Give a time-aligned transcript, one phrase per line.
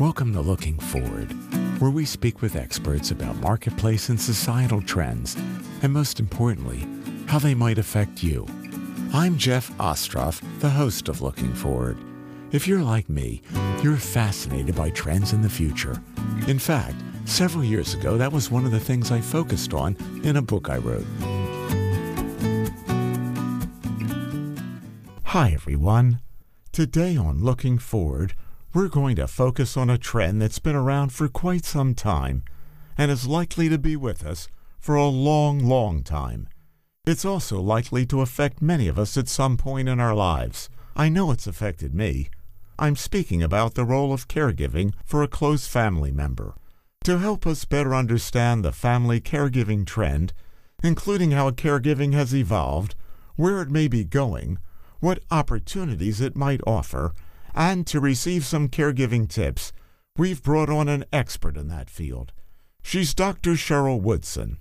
[0.00, 1.30] Welcome to Looking Forward,
[1.78, 5.36] where we speak with experts about marketplace and societal trends,
[5.82, 6.86] and most importantly,
[7.26, 8.46] how they might affect you.
[9.12, 11.98] I'm Jeff Ostroff, the host of Looking Forward.
[12.50, 13.42] If you're like me,
[13.82, 16.02] you're fascinated by trends in the future.
[16.48, 20.38] In fact, several years ago, that was one of the things I focused on in
[20.38, 21.04] a book I wrote.
[25.24, 26.22] Hi, everyone.
[26.72, 28.32] Today on Looking Forward,
[28.72, 32.44] we're going to focus on a trend that's been around for quite some time
[32.96, 36.48] and is likely to be with us for a long, long time.
[37.04, 40.68] It's also likely to affect many of us at some point in our lives.
[40.94, 42.30] I know it's affected me.
[42.78, 46.54] I'm speaking about the role of caregiving for a close family member.
[47.04, 50.32] To help us better understand the family caregiving trend,
[50.84, 52.94] including how caregiving has evolved,
[53.34, 54.58] where it may be going,
[55.00, 57.12] what opportunities it might offer,
[57.54, 59.72] and to receive some caregiving tips,
[60.16, 62.32] we've brought on an expert in that field.
[62.82, 63.52] She's Dr.
[63.52, 64.58] Cheryl Woodson.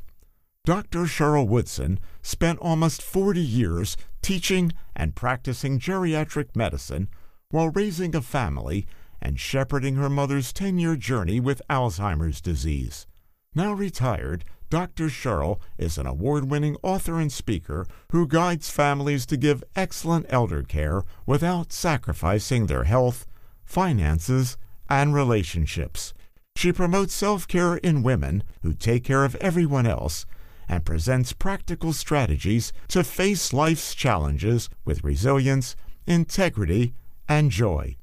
[0.66, 1.06] Dr.
[1.06, 7.08] Cheryl Woodson spent almost 40 years teaching and practicing geriatric medicine
[7.50, 8.86] while raising a family
[9.22, 13.08] and shepherding her mother's 10 year journey with Alzheimer's disease.
[13.56, 15.08] Now retired, Dr.
[15.08, 20.62] Cheryl is an award winning author and speaker who guides families to give excellent elder
[20.62, 23.26] care without sacrificing their health,
[23.64, 26.14] finances, and relationships.
[26.56, 30.28] She promotes self care in women who take care of everyone else
[30.68, 36.94] and presents practical strategies to face life's challenges with resilience, integrity,
[37.28, 37.96] and joy.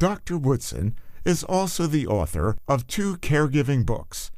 [0.00, 0.36] Dr.
[0.36, 4.32] Woodson is also the author of two caregiving books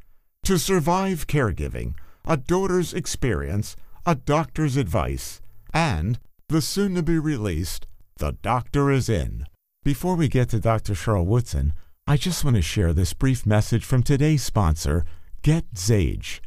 [0.51, 1.93] to survive caregiving,
[2.25, 5.39] a daughter's experience, a doctor's advice,
[5.73, 9.45] and the soon to be released The Doctor is In.
[9.85, 10.91] Before we get to Dr.
[10.91, 11.71] Cheryl Woodson,
[12.05, 15.05] I just want to share this brief message from today's sponsor,
[15.41, 16.41] Get Zage.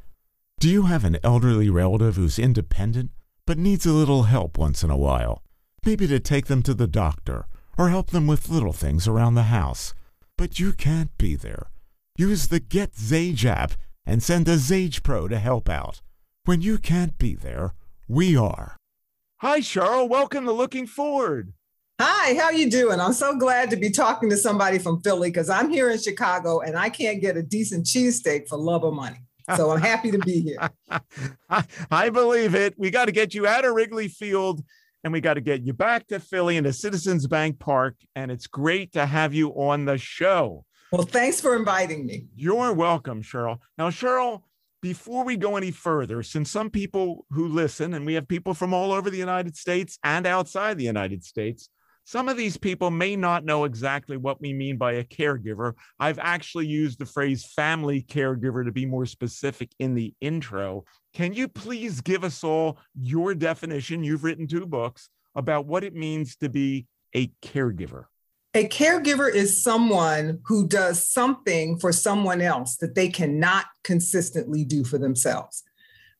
[0.61, 3.11] Do you have an elderly relative who's independent
[3.47, 5.43] but needs a little help once in a while?
[5.83, 7.47] Maybe to take them to the doctor
[7.79, 9.95] or help them with little things around the house.
[10.37, 11.71] But you can't be there.
[12.19, 13.73] Use the Get Zage app
[14.07, 16.01] and send a Zage Pro to help out.
[16.45, 17.75] When you can't be there,
[18.07, 18.77] we are.
[19.39, 20.09] Hi, Cheryl.
[20.09, 21.53] Welcome to Looking Forward.
[22.01, 23.01] Hi, how you doing?
[23.01, 26.61] I'm so glad to be talking to somebody from Philly because I'm here in Chicago
[26.61, 29.21] and I can't get a decent cheesesteak for love or money.
[29.57, 30.71] So I'm happy to be here.
[31.91, 32.75] I believe it.
[32.77, 34.65] We got to get you out of Wrigley Field
[35.05, 37.95] and we got to get you back to Philly into Citizens Bank Park.
[38.17, 40.65] And it's great to have you on the show.
[40.93, 42.27] Well, thanks for inviting me.
[42.37, 43.59] You're welcome, Cheryl.
[43.79, 44.43] Now, Cheryl,
[44.81, 48.75] before we go any further, since some people who listen, and we have people from
[48.75, 51.69] all over the United States and outside the United States,
[52.07, 55.73] some of these people may not know exactly what we mean by a caregiver.
[55.99, 60.85] I've actually used the phrase family caregiver to be more specific in the intro.
[61.15, 64.05] Can you please give us all your definition?
[64.05, 68.05] You've written two books about what it means to be a caregiver.
[68.57, 74.85] A caregiver is someone who does something for someone else that they cannot consistently do
[74.85, 75.65] for themselves.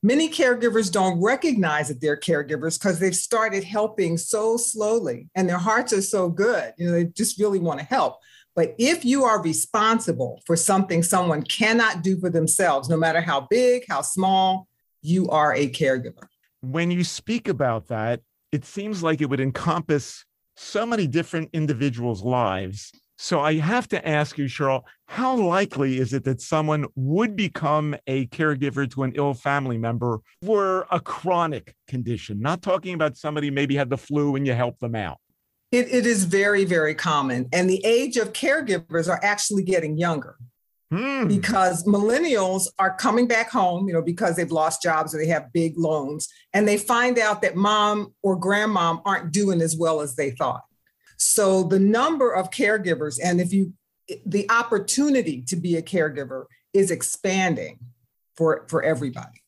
[0.03, 5.57] Many caregivers don't recognize that they're caregivers because they've started helping so slowly and their
[5.57, 6.73] hearts are so good.
[6.77, 8.17] You know, they just really want to help.
[8.53, 13.47] But if you are responsible for something someone cannot do for themselves, no matter how
[13.49, 14.67] big, how small,
[15.01, 16.27] you are a caregiver.
[16.59, 18.19] When you speak about that,
[18.51, 22.91] it seems like it would encompass so many different individuals' lives.
[23.17, 27.95] So I have to ask you, Cheryl, how likely is it that someone would become
[28.07, 32.41] a caregiver to an ill family member for a chronic condition?
[32.41, 35.17] Not talking about somebody maybe had the flu and you help them out.
[35.71, 37.47] It, it is very, very common.
[37.53, 40.35] And the age of caregivers are actually getting younger.
[40.91, 41.27] Hmm.
[41.27, 45.51] because millennials are coming back home, you know, because they've lost jobs or they have
[45.51, 50.15] big loans, and they find out that mom or grandmom aren't doing as well as
[50.15, 50.61] they thought.
[51.17, 53.73] So the number of caregivers, and if you,
[54.27, 57.79] the opportunity to be a caregiver is expanding
[58.35, 59.41] for for everybody.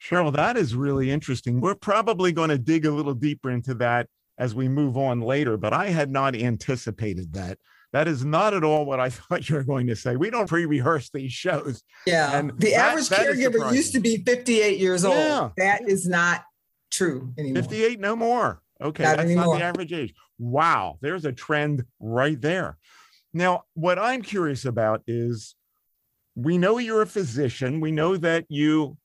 [0.00, 1.60] Cheryl, that is really interesting.
[1.60, 4.06] We're probably going to dig a little deeper into that
[4.38, 7.58] as we move on later, but I had not anticipated that.
[7.94, 10.16] That is not at all what I thought you were going to say.
[10.16, 11.80] We don't pre-rehearse these shows.
[12.06, 12.36] Yeah.
[12.36, 15.16] And the that, average that caregiver used to be 58 years old.
[15.16, 15.50] Yeah.
[15.56, 16.42] That is not
[16.90, 17.62] true anymore.
[17.62, 18.60] 58 no more.
[18.82, 19.04] Okay.
[19.04, 19.46] Not that's anymore.
[19.46, 20.12] not the average age.
[20.40, 20.98] Wow.
[21.02, 22.78] There's a trend right there.
[23.32, 25.54] Now, what I'm curious about is
[26.34, 27.80] we know you're a physician.
[27.80, 28.98] We know that you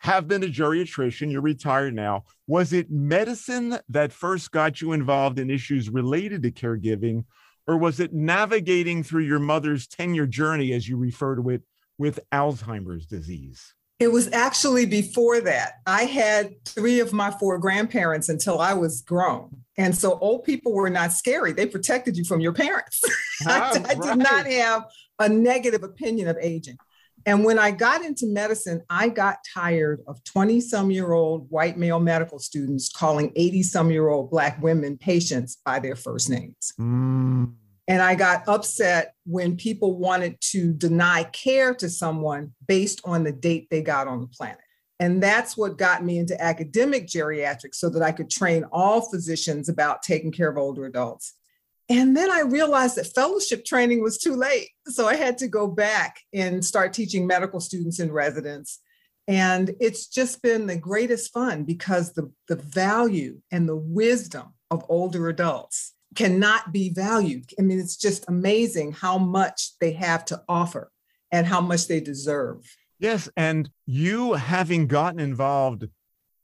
[0.00, 1.32] have been a geriatrician.
[1.32, 2.24] You're retired now.
[2.46, 7.24] Was it medicine that first got you involved in issues related to caregiving?
[7.68, 11.62] Or was it navigating through your mother's tenure journey, as you refer to it,
[11.98, 13.74] with Alzheimer's disease?
[14.00, 15.74] It was actually before that.
[15.86, 19.50] I had three of my four grandparents until I was grown.
[19.76, 21.52] And so old people were not scary.
[21.52, 23.02] They protected you from your parents.
[23.46, 24.84] I, I did not have
[25.18, 26.78] a negative opinion of aging.
[27.26, 31.76] And when I got into medicine, I got tired of 20 some year old white
[31.76, 36.72] male medical students calling 80 some year old Black women patients by their first names.
[36.80, 37.52] Mm.
[37.88, 43.32] And I got upset when people wanted to deny care to someone based on the
[43.32, 44.60] date they got on the planet.
[45.00, 49.68] And that's what got me into academic geriatrics so that I could train all physicians
[49.68, 51.34] about taking care of older adults.
[51.88, 54.68] And then I realized that fellowship training was too late.
[54.88, 58.80] So I had to go back and start teaching medical students in residence.
[59.26, 64.84] And it's just been the greatest fun because the, the value and the wisdom of
[64.88, 67.50] older adults cannot be valued.
[67.58, 70.90] I mean, it's just amazing how much they have to offer
[71.30, 72.64] and how much they deserve.
[72.98, 73.28] Yes.
[73.36, 75.86] And you having gotten involved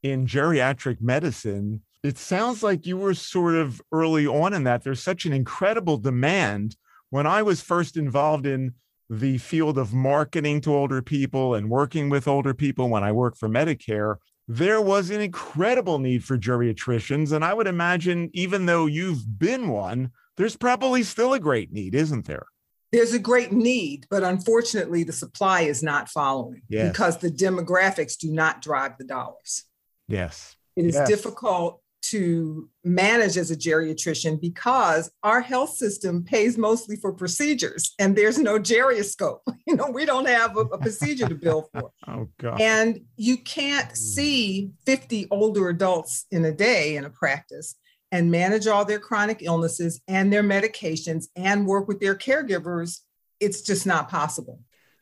[0.02, 4.84] in geriatric medicine, it sounds like you were sort of early on in that.
[4.84, 6.76] There's such an incredible demand.
[7.08, 8.74] When I was first involved in
[9.08, 13.38] the field of marketing to older people and working with older people when I worked
[13.38, 14.16] for Medicare,
[14.46, 17.32] there was an incredible need for geriatricians.
[17.32, 21.94] And I would imagine, even though you've been one, there's probably still a great need,
[21.94, 22.46] isn't there?
[22.92, 26.92] There's a great need, but unfortunately, the supply is not following yes.
[26.92, 29.64] because the demographics do not drive the dollars.
[30.06, 30.54] Yes.
[30.76, 31.08] It is yes.
[31.08, 31.80] difficult
[32.10, 38.38] to manage as a geriatrician because our health system pays mostly for procedures and there's
[38.38, 39.42] no gerioscope.
[39.66, 41.90] You know, we don't have a, a procedure to bill for.
[42.06, 42.60] oh, God.
[42.60, 43.94] And you can't hmm.
[43.94, 47.74] see 50 older adults in a day in a practice
[48.12, 53.00] and manage all their chronic illnesses and their medications and work with their caregivers.
[53.40, 54.60] It's just not possible.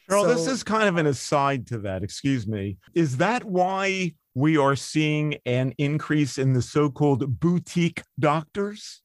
[0.08, 2.04] Cheryl, so, this is kind of an aside to that.
[2.04, 2.78] Excuse me.
[2.94, 9.02] Is that why we are seeing an increase in the so called boutique doctors?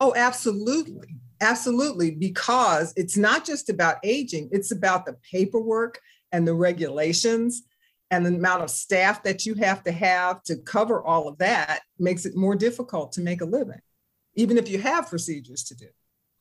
[0.00, 1.16] Oh, absolutely.
[1.40, 2.12] Absolutely.
[2.12, 6.00] Because it's not just about aging, it's about the paperwork
[6.32, 7.62] and the regulations
[8.10, 11.82] and the amount of staff that you have to have to cover all of that
[11.98, 13.80] makes it more difficult to make a living,
[14.34, 15.86] even if you have procedures to do.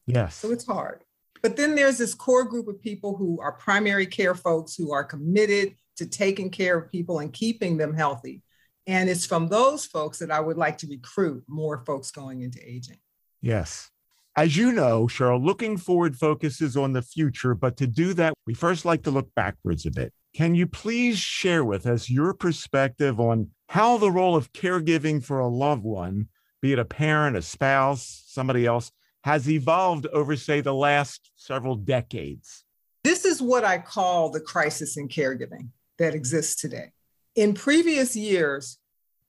[0.07, 0.35] Yes.
[0.35, 1.03] So it's hard.
[1.41, 5.03] But then there's this core group of people who are primary care folks who are
[5.03, 8.41] committed to taking care of people and keeping them healthy.
[8.87, 12.59] And it's from those folks that I would like to recruit more folks going into
[12.67, 12.97] aging.
[13.41, 13.91] Yes.
[14.35, 18.53] As you know, Cheryl, looking forward focuses on the future, but to do that, we
[18.53, 20.13] first like to look backwards a bit.
[20.33, 25.39] Can you please share with us your perspective on how the role of caregiving for
[25.39, 26.29] a loved one,
[26.61, 28.91] be it a parent, a spouse, somebody else,
[29.23, 32.63] has evolved over, say, the last several decades?
[33.03, 35.69] This is what I call the crisis in caregiving
[35.99, 36.91] that exists today.
[37.35, 38.79] In previous years,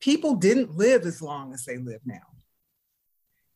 [0.00, 2.18] people didn't live as long as they live now.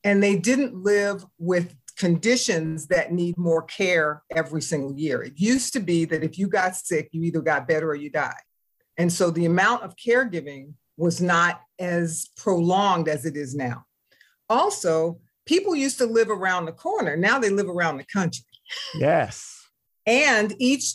[0.05, 5.23] And they didn't live with conditions that need more care every single year.
[5.23, 8.11] It used to be that if you got sick, you either got better or you
[8.11, 8.35] died.
[8.99, 13.85] And so the amount of caregiving was not as prolonged as it is now.
[14.49, 17.17] Also, people used to live around the corner.
[17.17, 18.45] Now they live around the country.
[18.99, 19.69] Yes.
[20.07, 20.95] And each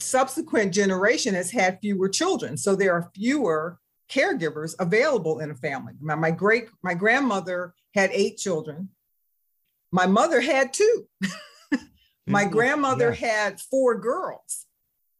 [0.00, 2.56] subsequent generation has had fewer children.
[2.56, 3.78] So there are fewer
[4.10, 5.94] caregivers available in a family.
[6.00, 8.90] My, my great my grandmother had eight children.
[9.90, 11.06] My mother had two.
[12.26, 13.26] my grandmother yeah.
[13.26, 14.66] had four girls.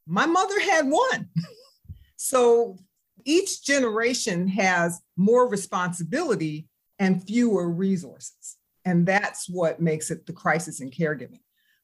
[0.07, 1.29] My mother had one.
[2.17, 2.79] so
[3.25, 6.69] each generation has more responsibility
[6.99, 8.57] and fewer resources.
[8.85, 11.41] And that's what makes it the crisis in caregiving.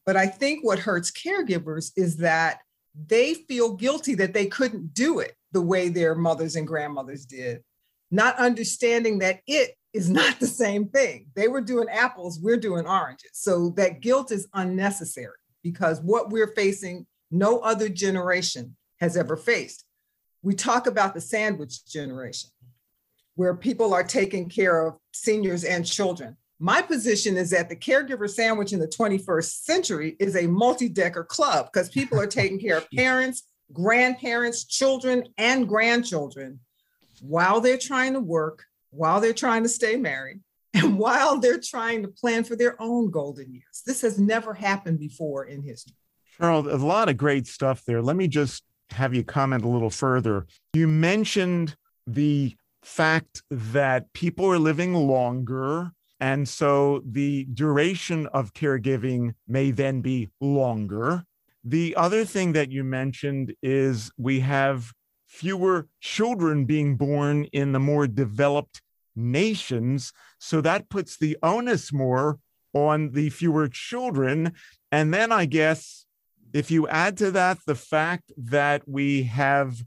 [0.06, 2.61] But I think what hurts caregivers is that
[2.94, 7.62] they feel guilty that they couldn't do it the way their mothers and grandmothers did,
[8.11, 11.26] not understanding that it is not the same thing.
[11.34, 13.30] They were doing apples, we're doing oranges.
[13.34, 19.84] So that guilt is unnecessary because what we're facing, no other generation has ever faced.
[20.42, 22.50] We talk about the sandwich generation,
[23.37, 26.37] where people are taking care of seniors and children.
[26.62, 31.25] My position is that the caregiver sandwich in the 21st century is a multi decker
[31.25, 33.42] club because people are taking care of parents,
[33.73, 36.61] grandparents, children, and grandchildren
[37.21, 40.38] while they're trying to work, while they're trying to stay married,
[40.73, 43.83] and while they're trying to plan for their own golden years.
[43.85, 45.97] This has never happened before in history.
[46.38, 48.00] Cheryl, a lot of great stuff there.
[48.00, 50.47] Let me just have you comment a little further.
[50.75, 51.75] You mentioned
[52.07, 52.54] the
[52.85, 55.90] fact that people are living longer
[56.22, 61.24] And so the duration of caregiving may then be longer.
[61.64, 64.92] The other thing that you mentioned is we have
[65.26, 68.82] fewer children being born in the more developed
[69.16, 70.12] nations.
[70.38, 72.38] So that puts the onus more
[72.72, 74.52] on the fewer children.
[74.92, 76.06] And then I guess
[76.52, 79.82] if you add to that the fact that we have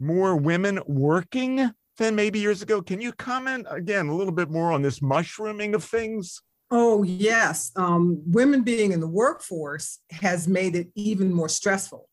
[0.00, 4.72] more women working than maybe years ago, can you comment again a little bit more
[4.72, 6.40] on this mushrooming of things?
[6.70, 7.70] Oh, yes.
[7.76, 12.08] Um, women being in the workforce has made it even more stressful.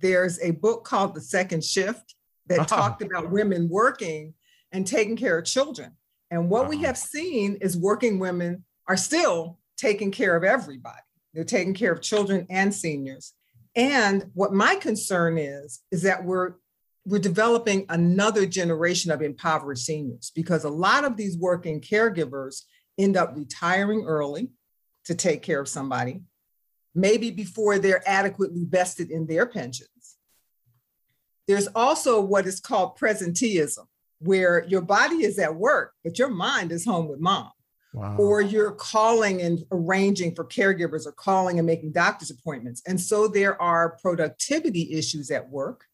[0.00, 2.14] There's a book called The Second Shift
[2.48, 2.64] that oh.
[2.64, 4.34] talked about women working
[4.72, 5.92] and taking care of children.
[6.30, 6.70] And what wow.
[6.70, 10.98] we have seen is working women are still taking care of everybody.
[11.34, 13.32] They're taking care of children and seniors.
[13.74, 16.54] And what my concern is, is that we're
[17.04, 22.62] we're developing another generation of impoverished seniors because a lot of these working caregivers
[22.98, 24.50] end up retiring early
[25.06, 26.22] to take care of somebody,
[26.94, 29.88] maybe before they're adequately vested in their pensions.
[31.48, 33.86] There's also what is called presenteeism,
[34.20, 37.50] where your body is at work, but your mind is home with mom.
[37.94, 38.16] Wow.
[38.16, 42.80] Or you're calling and arranging for caregivers or calling and making doctor's appointments.
[42.86, 45.84] And so there are productivity issues at work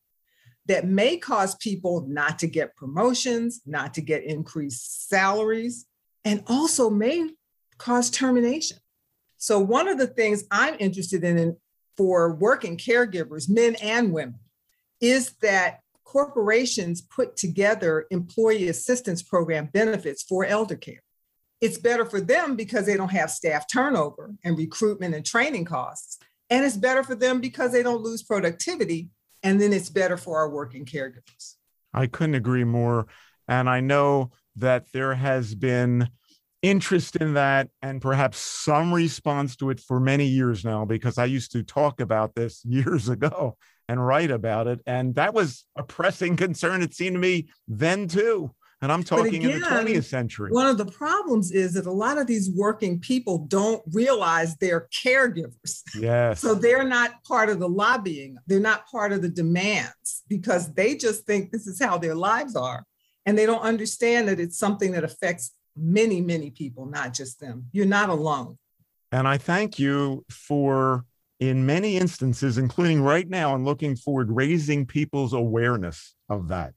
[0.69, 5.87] that may cause people not to get promotions, not to get increased salaries,
[6.25, 7.31] and also may
[7.79, 8.79] cause termination.
[9.37, 11.57] So, one of the things I'm interested in
[11.97, 14.41] for working caregivers, men and women,
[15.01, 21.03] is that corporations put together employee assistance program benefits for elder care
[21.61, 26.19] it's better for them because they don't have staff turnover and recruitment and training costs.
[26.51, 29.11] And it's better for them because they don't lose productivity.
[29.43, 31.55] And then it's better for our working caregivers.
[31.95, 33.07] I couldn't agree more.
[33.47, 36.09] And I know that there has been
[36.61, 41.25] interest in that and perhaps some response to it for many years now, because I
[41.27, 43.57] used to talk about this years ago
[43.89, 44.81] and write about it.
[44.87, 48.51] And that was a pressing concern, it seemed to me then too.
[48.81, 50.53] And I'm talking again, in the 20th century.
[50.53, 54.89] One of the problems is that a lot of these working people don't realize they're
[54.95, 55.83] caregivers.
[55.99, 56.41] Yes.
[56.41, 60.95] So they're not part of the lobbying, they're not part of the demands because they
[60.95, 62.85] just think this is how their lives are.
[63.27, 67.67] And they don't understand that it's something that affects many, many people, not just them.
[67.73, 68.59] You're not alone.
[69.11, 71.05] And I thank you for,
[71.41, 76.75] in many instances, including right now, and looking forward, raising people's awareness of that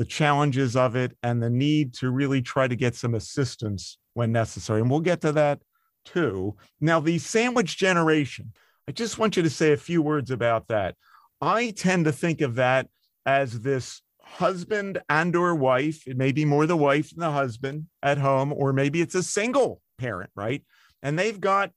[0.00, 4.32] the challenges of it and the need to really try to get some assistance when
[4.32, 4.80] necessary.
[4.80, 5.60] And we'll get to that
[6.06, 6.56] too.
[6.80, 8.54] Now, the sandwich generation,
[8.88, 10.94] I just want you to say a few words about that.
[11.42, 12.88] I tend to think of that
[13.26, 17.84] as this husband and or wife it may be more the wife than the husband
[18.02, 20.64] at home or maybe it's a single parent right
[21.02, 21.72] and they've got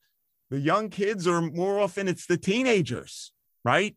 [0.52, 3.34] the young kids or more often it's the teenagers
[3.66, 3.96] right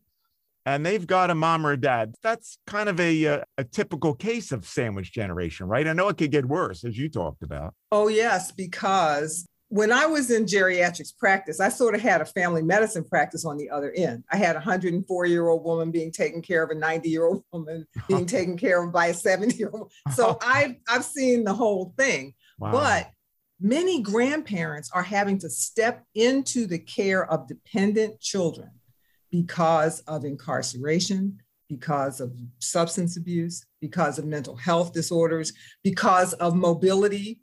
[0.67, 2.13] and they've got a mom or a dad.
[2.21, 5.87] That's kind of a, a, a, typical case of sandwich generation, right?
[5.87, 7.73] I know it could get worse, as you talked about.
[7.89, 12.63] Oh, yes, because when I was in geriatrics practice, I sort of had a family
[12.63, 14.25] medicine practice on the other end.
[14.29, 17.45] I had a 104 year old woman being taken care of, a 90 year old
[17.53, 19.93] woman being taken care of by a 70 year old.
[20.15, 22.33] So I've, I've seen the whole thing.
[22.59, 22.73] Wow.
[22.73, 23.09] But
[23.61, 28.71] many grandparents are having to step into the care of dependent children
[29.31, 35.53] because of incarceration, because of substance abuse, because of mental health disorders,
[35.83, 37.39] because of mobility,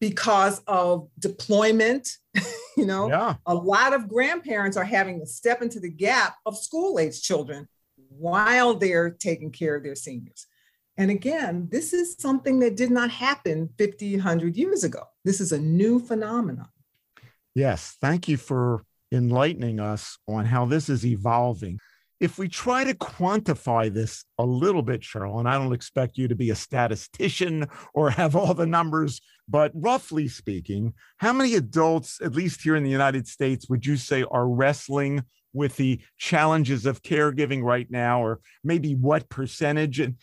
[0.00, 2.08] because of deployment.
[2.76, 3.34] you know, yeah.
[3.46, 7.68] a lot of grandparents are having to step into the gap of school age children
[8.08, 10.46] while they're taking care of their seniors.
[10.98, 15.02] And again, this is something that did not happen 50, 100 years ago.
[15.24, 16.68] This is a new phenomenon.
[17.54, 17.96] Yes.
[18.00, 18.82] Thank you for
[19.16, 21.80] enlightening us on how this is evolving.
[22.18, 26.28] If we try to quantify this a little bit, Cheryl, and I don't expect you
[26.28, 32.20] to be a statistician or have all the numbers, but roughly speaking, how many adults,
[32.22, 36.86] at least here in the United States, would you say are wrestling with the challenges
[36.86, 40.00] of caregiving right now, or maybe what percentage?
[40.00, 40.16] And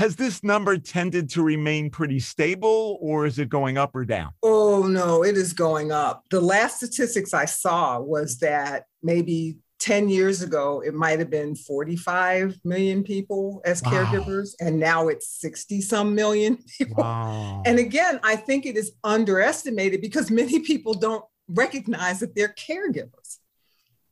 [0.00, 4.30] has this number tended to remain pretty stable or is it going up or down?
[4.42, 6.24] Oh, no, it is going up.
[6.30, 11.54] The last statistics I saw was that maybe 10 years ago, it might have been
[11.54, 13.90] 45 million people as wow.
[13.90, 17.04] caregivers, and now it's 60 some million people.
[17.04, 17.62] Wow.
[17.66, 23.36] And again, I think it is underestimated because many people don't recognize that they're caregivers.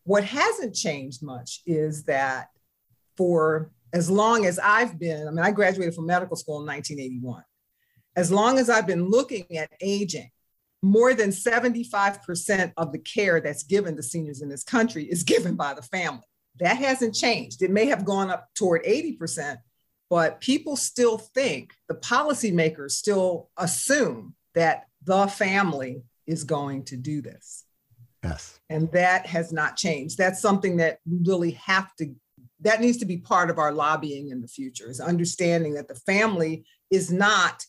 [0.05, 2.49] What hasn't changed much is that
[3.17, 7.43] for as long as I've been, I mean, I graduated from medical school in 1981.
[8.17, 10.31] As long as I've been looking at aging,
[10.83, 15.57] more than 75% of the care that's given to seniors in this country is given
[15.57, 16.23] by the family.
[16.61, 17.63] That hasn't changed.
[17.63, 19.59] It may have gone up toward 80%,
[20.11, 27.23] but people still think, the policymakers still assume that the family is going to do
[27.23, 27.65] this.
[28.23, 28.59] Yes.
[28.69, 30.19] And that has not changed.
[30.19, 32.15] That's something that we really have to,
[32.61, 35.95] that needs to be part of our lobbying in the future, is understanding that the
[35.95, 37.65] family is not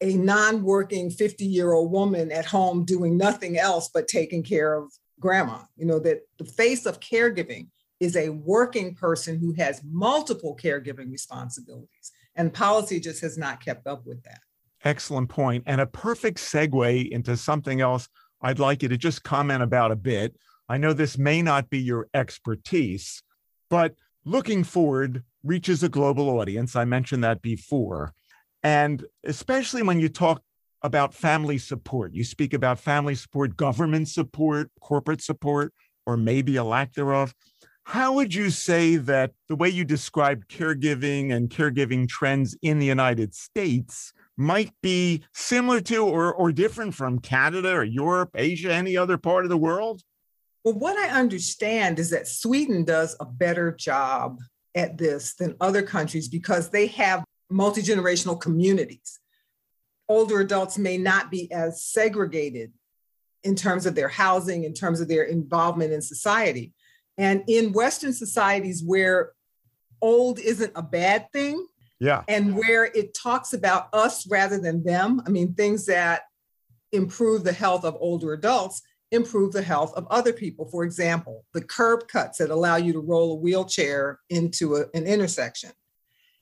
[0.00, 4.74] a non working 50 year old woman at home doing nothing else but taking care
[4.74, 5.60] of grandma.
[5.76, 11.10] You know, that the face of caregiving is a working person who has multiple caregiving
[11.10, 12.12] responsibilities.
[12.34, 14.40] And policy just has not kept up with that.
[14.84, 15.32] Excellent.
[15.66, 18.08] And a perfect segue into something else
[18.42, 20.36] I'd like you to just comment about a bit.
[20.68, 23.22] I know this may not be your expertise,
[23.68, 23.94] but
[24.24, 26.76] looking forward reaches a global audience.
[26.76, 28.12] I mentioned that before.
[28.62, 30.42] And especially when you talk
[30.82, 35.72] about family support, you speak about family support, government support, corporate support,
[36.04, 37.34] or maybe a lack thereof.
[37.84, 42.86] How would you say that the way you describe caregiving and caregiving trends in the
[42.86, 48.96] United States might be similar to or, or different from Canada or Europe, Asia, any
[48.96, 50.02] other part of the world?
[50.66, 54.40] Well, what I understand is that Sweden does a better job
[54.74, 59.20] at this than other countries because they have multi generational communities.
[60.08, 62.72] Older adults may not be as segregated
[63.44, 66.72] in terms of their housing, in terms of their involvement in society.
[67.16, 69.34] And in Western societies where
[70.02, 71.64] old isn't a bad thing,
[72.00, 72.24] yeah.
[72.26, 75.22] And where it talks about us rather than them.
[75.24, 76.22] I mean, things that
[76.90, 78.82] improve the health of older adults
[79.12, 80.66] improve the health of other people.
[80.66, 85.06] For example, the curb cuts that allow you to roll a wheelchair into a, an
[85.06, 85.70] intersection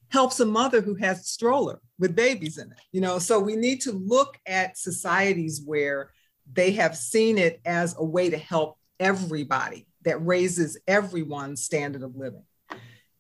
[0.09, 2.79] helps a mother who has a stroller with babies in it.
[2.93, 6.11] You know, so we need to look at societies where
[6.53, 12.17] they have seen it as a way to help everybody that raises everyone's standard of
[12.17, 12.45] living.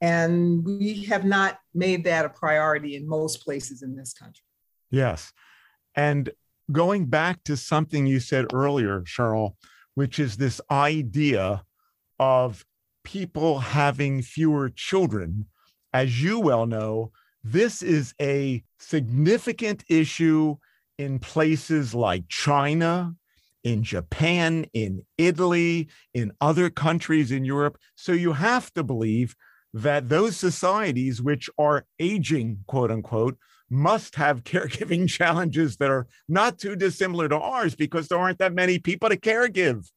[0.00, 4.44] And we have not made that a priority in most places in this country.
[4.90, 5.32] Yes.
[5.94, 6.30] And
[6.72, 9.54] going back to something you said earlier, Cheryl,
[9.94, 11.64] which is this idea
[12.18, 12.64] of
[13.04, 15.46] people having fewer children.
[15.92, 20.56] As you well know, this is a significant issue
[20.98, 23.14] in places like China,
[23.62, 27.78] in Japan, in Italy, in other countries in Europe.
[27.94, 29.36] So you have to believe
[29.72, 33.36] that those societies which are aging, quote unquote,
[33.74, 38.54] must have caregiving challenges that are not too dissimilar to ours because there aren't that
[38.54, 39.90] many people to caregive.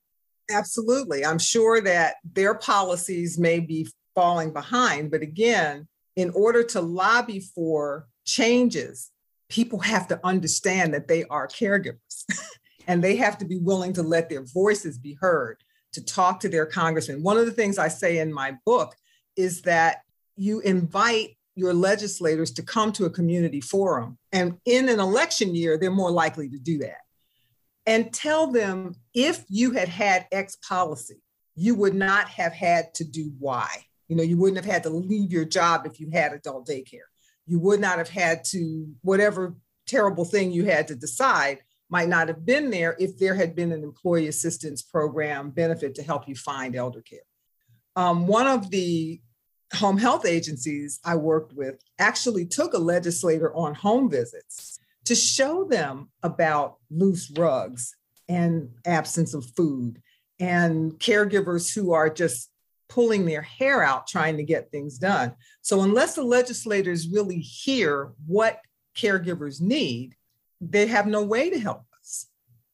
[0.49, 1.25] Absolutely.
[1.25, 5.11] I'm sure that their policies may be falling behind.
[5.11, 9.11] But again, in order to lobby for changes,
[9.49, 12.25] people have to understand that they are caregivers
[12.87, 15.63] and they have to be willing to let their voices be heard,
[15.93, 17.23] to talk to their congressman.
[17.23, 18.95] One of the things I say in my book
[19.35, 20.01] is that
[20.35, 24.17] you invite your legislators to come to a community forum.
[24.31, 26.99] And in an election year, they're more likely to do that.
[27.85, 31.21] And tell them if you had had X policy,
[31.55, 33.67] you would not have had to do Y.
[34.07, 37.07] You know, you wouldn't have had to leave your job if you had adult daycare.
[37.45, 39.55] You would not have had to, whatever
[39.87, 43.71] terrible thing you had to decide might not have been there if there had been
[43.71, 47.19] an employee assistance program benefit to help you find elder care.
[47.95, 49.21] Um, one of the
[49.75, 55.65] home health agencies I worked with actually took a legislator on home visits to show
[55.65, 57.95] them about loose rugs
[58.29, 60.01] and absence of food
[60.39, 62.51] and caregivers who are just
[62.89, 65.33] pulling their hair out trying to get things done.
[65.61, 68.61] So, unless the legislators really hear what
[68.95, 70.15] caregivers need,
[70.61, 72.27] they have no way to help us.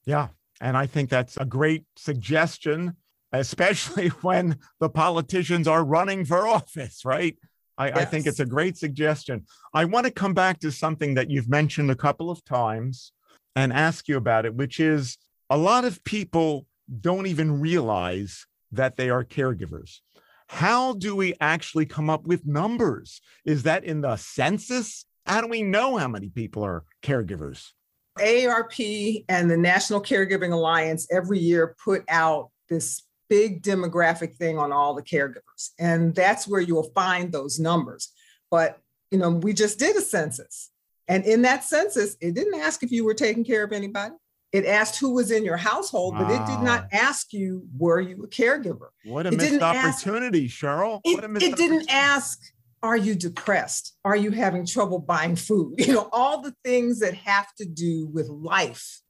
[0.05, 0.29] Yeah.
[0.61, 2.95] And I think that's a great suggestion
[3.33, 7.37] especially when the politicians are running for office, right?
[7.77, 7.97] I, yes.
[7.97, 9.45] I, think it's a great suggestion.
[9.73, 13.11] I want to come back to something that you've mentioned a couple of times
[13.55, 15.17] and ask you about it, which is
[15.49, 16.67] a lot of people
[17.01, 19.99] don't even realize that they are caregivers.
[20.47, 23.21] How do we actually come up with numbers?
[23.43, 25.05] Is that in the census?
[25.25, 27.71] How do we know how many people are caregivers?
[28.19, 34.71] AARP and the National Caregiving Alliance every year put out this big demographic thing on
[34.71, 35.71] all the caregivers.
[35.79, 38.11] And that's where you'll find those numbers.
[38.51, 38.79] But,
[39.11, 40.71] you know, we just did a census.
[41.07, 44.15] And in that census, it didn't ask if you were taking care of anybody.
[44.51, 46.23] It asked who was in your household, wow.
[46.23, 48.89] but it did not ask you, were you a caregiver?
[49.03, 51.01] What a it missed opportunity, ask, Cheryl.
[51.03, 52.39] It, it didn't ask,
[52.83, 53.97] are you depressed?
[54.05, 55.75] Are you having trouble buying food?
[55.79, 59.01] You know, all the things that have to do with life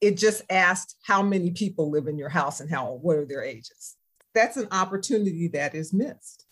[0.00, 3.42] It just asked how many people live in your house and how what are their
[3.42, 3.96] ages.
[4.34, 6.46] That's an opportunity that is missed.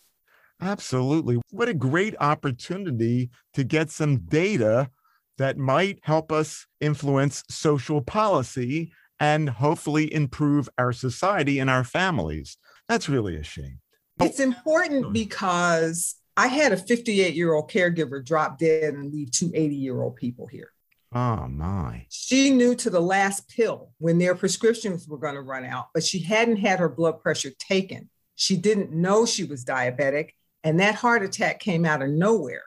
[0.61, 1.39] Absolutely.
[1.51, 4.89] What a great opportunity to get some data
[5.37, 12.57] that might help us influence social policy and hopefully improve our society and our families.
[12.87, 13.79] That's really a shame.
[14.19, 19.51] It's important because I had a 58 year old caregiver drop dead and leave two
[19.53, 20.71] 80 year old people here.
[21.15, 22.05] Oh, my.
[22.09, 26.03] She knew to the last pill when their prescriptions were going to run out, but
[26.03, 28.09] she hadn't had her blood pressure taken.
[28.35, 32.63] She didn't know she was diabetic, and that heart attack came out of nowhere,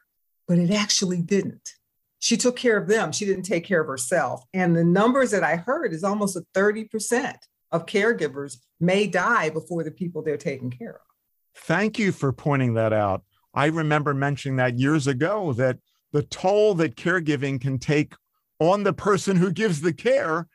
[0.46, 1.74] but it actually didn't.
[2.20, 3.12] She took care of them.
[3.12, 4.42] She didn't take care of herself.
[4.54, 7.36] And the numbers that I heard is almost a 30%
[7.70, 11.00] of caregivers may die before the people they're taking care of.
[11.54, 13.24] Thank you for pointing that out.
[13.52, 15.78] I remember mentioning that years ago that
[16.12, 18.14] the toll that caregiving can take
[18.58, 20.46] on the person who gives the care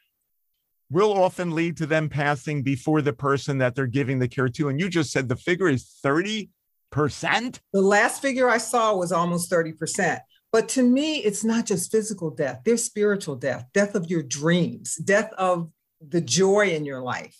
[0.89, 4.69] will often lead to them passing before the person that they're giving the care to.
[4.69, 6.49] And you just said the figure is 30%?
[6.91, 10.19] The last figure I saw was almost 30%.
[10.51, 14.95] But to me, it's not just physical death, there's spiritual death, death of your dreams,
[14.97, 15.71] death of
[16.07, 17.35] the joy in your life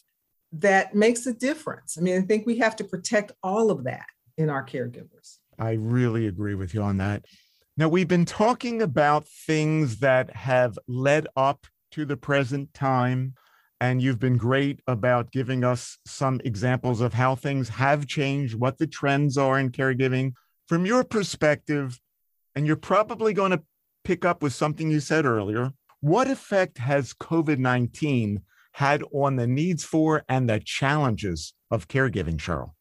[0.54, 1.98] that makes a difference.
[1.98, 4.06] I mean, I think we have to protect all of that
[4.38, 5.38] in our caregivers.
[5.60, 7.26] I really agree with you on that.
[7.76, 13.34] Now, we've been talking about things that have led up to the present time,
[13.82, 18.78] and you've been great about giving us some examples of how things have changed, what
[18.78, 20.34] the trends are in caregiving.
[20.68, 22.00] From your perspective,
[22.56, 23.64] and you're probably going to
[24.04, 29.48] pick up with something you said earlier, what effect has COVID 19 had on the
[29.48, 32.74] needs for and the challenges of caregiving, Cheryl?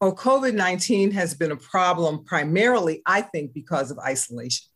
[0.00, 4.66] Well, COVID 19 has been a problem primarily, I think, because of isolation.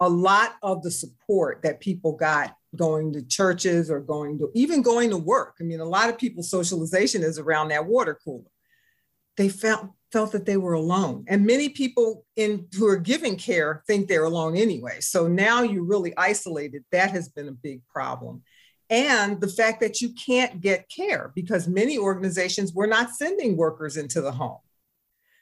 [0.00, 4.82] A lot of the support that people got going to churches or going to even
[4.82, 5.56] going to work.
[5.60, 8.50] I mean, a lot of people's socialization is around that water cooler.
[9.36, 11.24] They felt felt that they were alone.
[11.28, 15.00] And many people in who are giving care think they're alone anyway.
[15.00, 16.84] So now you're really isolated.
[16.90, 18.42] That has been a big problem
[18.90, 23.96] and the fact that you can't get care because many organizations were not sending workers
[23.96, 24.58] into the home.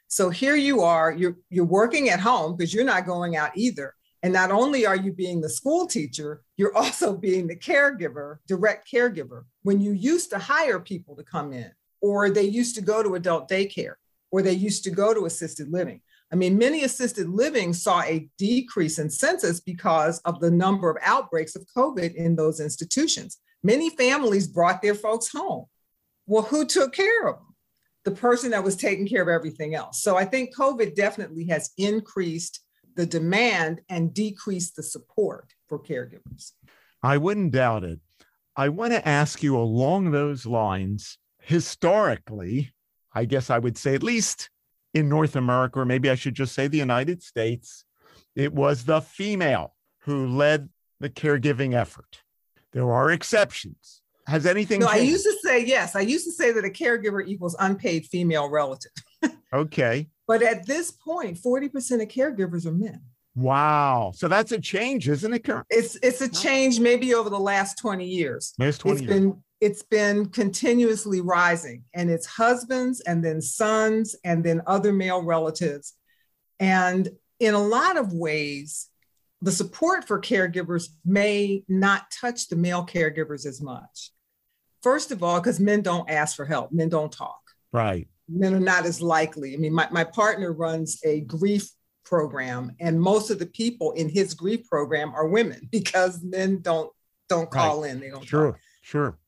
[0.09, 3.95] So here you are, you're, you're working at home because you're not going out either.
[4.23, 8.91] And not only are you being the school teacher, you're also being the caregiver, direct
[8.91, 9.45] caregiver.
[9.63, 11.71] When you used to hire people to come in,
[12.03, 13.95] or they used to go to adult daycare,
[14.31, 16.01] or they used to go to assisted living.
[16.33, 20.97] I mean, many assisted living saw a decrease in census because of the number of
[21.03, 23.39] outbreaks of COVID in those institutions.
[23.63, 25.67] Many families brought their folks home.
[26.27, 27.55] Well, who took care of them?
[28.05, 30.03] The person that was taking care of everything else.
[30.03, 32.61] So I think COVID definitely has increased
[32.95, 36.53] the demand and decreased the support for caregivers.
[37.03, 37.99] I wouldn't doubt it.
[38.57, 42.73] I want to ask you along those lines historically,
[43.13, 44.51] I guess I would say at least
[44.95, 47.85] in North America, or maybe I should just say the United States,
[48.35, 52.23] it was the female who led the caregiving effort.
[52.73, 54.03] There are exceptions.
[54.27, 55.01] Has anything No, changed?
[55.01, 55.97] I used to say yes.
[55.97, 58.93] I used to say that a caregiver equals unpaid female relative.
[59.53, 60.09] okay.
[60.27, 63.01] But at this point, 40% of caregivers are men.
[63.35, 64.13] Wow.
[64.15, 65.45] So that's a change, isn't it?
[65.45, 65.65] Karen?
[65.71, 68.53] It's it's a change maybe over the last 20 years.
[68.59, 69.21] Last 20 It's years.
[69.21, 75.23] been it's been continuously rising and it's husbands and then sons and then other male
[75.23, 75.95] relatives.
[76.59, 78.89] And in a lot of ways,
[79.43, 84.13] the support for caregivers may not touch the male caregivers as much.
[84.83, 87.41] First of all, because men don't ask for help, men don't talk.
[87.73, 88.09] right.
[88.33, 89.55] Men are not as likely.
[89.55, 91.69] I mean, my, my partner runs a grief
[92.05, 96.91] program, and most of the people in his grief program are women because men don't
[97.29, 98.01] don't call in.
[98.01, 98.53] They don't Sure.
[98.53, 98.61] talk.
[98.83, 99.19] Sure.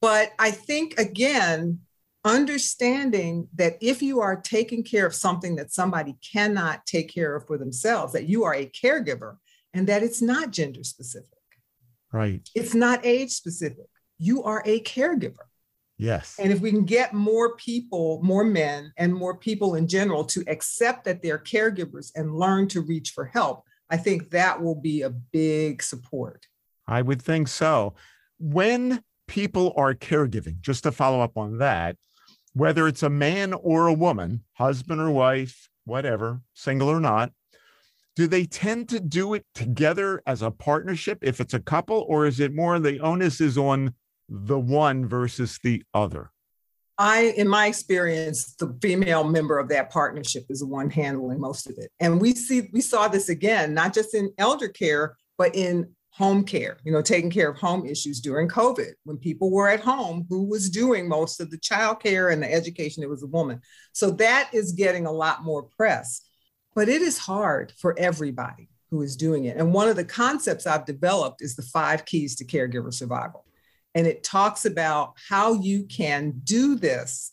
[0.00, 1.80] But I think again,
[2.24, 7.46] understanding that if you are taking care of something that somebody cannot take care of
[7.46, 9.36] for themselves, that you are a caregiver
[9.74, 11.28] and that it's not gender specific,
[12.12, 12.48] Right.
[12.54, 13.86] it's not age specific.
[14.18, 15.46] You are a caregiver.
[15.96, 16.36] Yes.
[16.42, 20.42] And if we can get more people, more men, and more people in general to
[20.48, 25.02] accept that they're caregivers and learn to reach for help, I think that will be
[25.02, 26.46] a big support.
[26.86, 27.94] I would think so.
[28.38, 31.96] When people are caregiving, just to follow up on that,
[32.54, 37.32] whether it's a man or a woman, husband or wife, whatever, single or not,
[38.16, 42.26] do they tend to do it together as a partnership if it's a couple, or
[42.26, 43.94] is it more the onus is on
[44.28, 46.30] the one versus the other?
[46.96, 51.68] I, in my experience, the female member of that partnership is the one handling most
[51.68, 51.90] of it.
[51.98, 56.44] And we see we saw this again, not just in elder care, but in home
[56.44, 58.92] care, you know, taking care of home issues during COVID.
[59.02, 62.52] When people were at home, who was doing most of the child care and the
[62.52, 63.02] education?
[63.02, 63.60] It was a woman.
[63.92, 66.22] So that is getting a lot more press.
[66.76, 69.56] But it is hard for everybody who is doing it.
[69.56, 73.44] And one of the concepts I've developed is the five keys to caregiver survival.
[73.94, 77.30] And it talks about how you can do this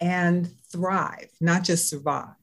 [0.00, 2.34] and thrive, not just survive.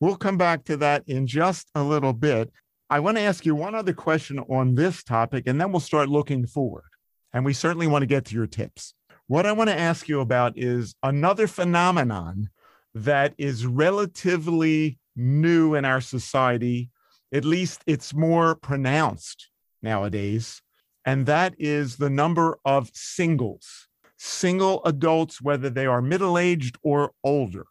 [0.00, 2.52] We'll come back to that in just a little bit.
[2.90, 6.08] I want to ask you one other question on this topic, and then we'll start
[6.08, 6.84] looking forward.
[7.32, 8.94] And we certainly want to get to your tips.
[9.26, 12.50] What I want to ask you about is another phenomenon
[12.94, 16.90] that is relatively new in our society.
[17.32, 19.48] At least it's more pronounced
[19.82, 20.60] nowadays.
[21.04, 27.12] And that is the number of singles, single adults, whether they are middle aged or
[27.22, 27.66] older.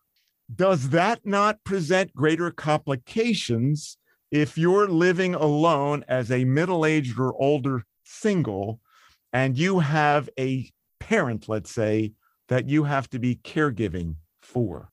[0.54, 3.98] Does that not present greater complications
[4.30, 8.80] if you're living alone as a middle aged or older single
[9.32, 10.70] and you have a
[11.00, 12.14] parent, let's say,
[12.50, 14.90] that you have to be caregiving for?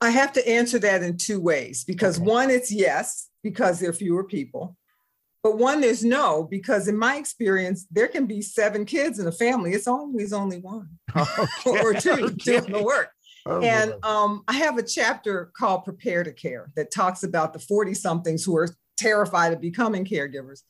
[0.00, 2.26] I have to answer that in two ways because okay.
[2.26, 4.76] one, it's yes, because there are fewer people.
[5.44, 9.32] But one, there's no, because in my experience, there can be seven kids in a
[9.32, 9.72] family.
[9.72, 11.80] It's always only one okay.
[11.82, 12.60] or two okay.
[12.60, 13.10] doing the work.
[13.44, 17.58] Oh, and um, I have a chapter called Prepare to Care that talks about the
[17.58, 20.62] 40 somethings who are terrified of becoming caregivers.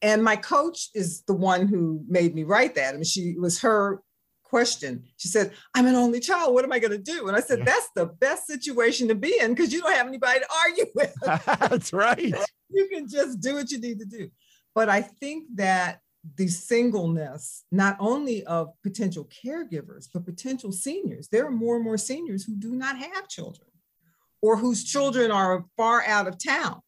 [0.00, 2.94] And my coach is the one who made me write that.
[2.94, 4.00] I mean, she was her
[4.44, 5.04] question.
[5.18, 6.54] She said, I'm an only child.
[6.54, 7.28] What am I going to do?
[7.28, 10.40] And I said, That's the best situation to be in because you don't have anybody
[10.40, 11.14] to argue with.
[11.70, 12.34] That's right.
[12.76, 14.28] you can just do what you need to do.
[14.74, 16.00] But I think that
[16.36, 21.28] the singleness, not only of potential caregivers, but potential seniors.
[21.28, 23.68] There are more and more seniors who do not have children
[24.42, 26.80] or whose children are far out of town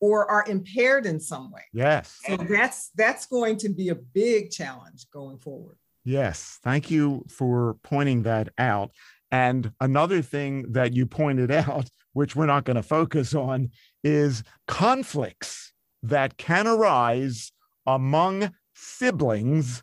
[0.00, 1.62] or are impaired in some way.
[1.72, 2.18] Yes.
[2.26, 5.76] So that's that's going to be a big challenge going forward.
[6.04, 6.58] Yes.
[6.62, 8.92] Thank you for pointing that out.
[9.30, 13.70] And another thing that you pointed out, which we're not going to focus on,
[14.06, 15.72] is conflicts
[16.04, 17.50] that can arise
[17.84, 19.82] among siblings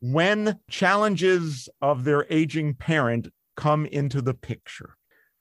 [0.00, 4.96] when challenges of their aging parent come into the picture.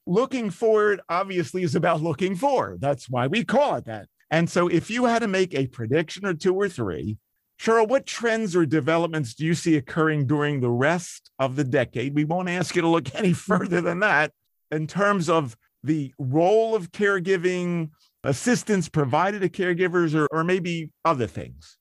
[0.07, 2.79] Looking forward, obviously, is about looking forward.
[2.79, 4.07] That's why we call it that.
[4.29, 7.17] And so, if you had to make a prediction or two or three,
[7.59, 12.15] Cheryl, what trends or developments do you see occurring during the rest of the decade?
[12.15, 14.31] We won't ask you to look any further than that
[14.71, 17.89] in terms of the role of caregiving,
[18.23, 21.77] assistance provided to caregivers, or, or maybe other things.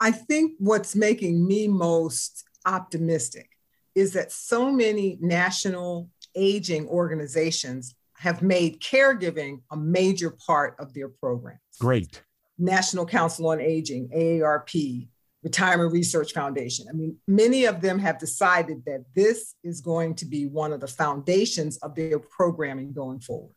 [0.00, 3.48] I think what's making me most optimistic
[3.94, 11.08] is that so many national aging organizations have made caregiving a major part of their
[11.08, 11.58] programs.
[11.78, 12.22] Great.
[12.58, 15.08] National Council on Aging, AARP,
[15.42, 16.86] Retirement Research Foundation.
[16.88, 20.80] I mean, many of them have decided that this is going to be one of
[20.80, 23.54] the foundations of their programming going forward.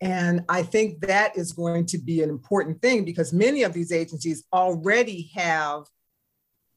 [0.00, 3.90] And I think that is going to be an important thing because many of these
[3.90, 5.84] agencies already have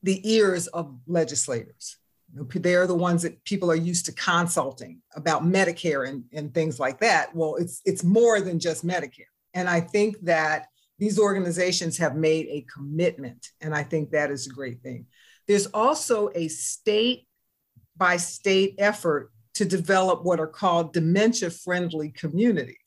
[0.02, 1.98] the ears of legislators.
[2.34, 7.00] They're the ones that people are used to consulting about Medicare and, and things like
[7.02, 7.36] that.
[7.36, 9.26] Well, it's it's more than just Medicare.
[9.54, 14.48] And I think that these organizations have made a commitment, and I think that is
[14.48, 15.08] a great thing.
[15.48, 17.28] There's also a state
[17.98, 22.81] by state effort to develop what are called dementia friendly communities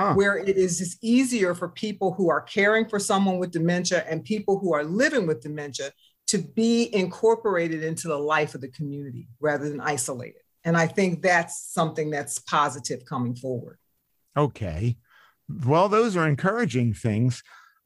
[0.00, 0.14] huh.
[0.14, 4.24] where it is just easier for people who are caring for someone with dementia and
[4.24, 5.90] people who are living with dementia
[6.28, 10.40] to be incorporated into the life of the community rather than isolated.
[10.64, 13.78] And I think that's something that's positive coming forward.
[14.36, 14.96] Okay.
[15.66, 17.42] Well, those are encouraging things.